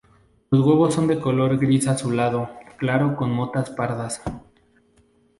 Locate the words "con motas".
3.15-3.69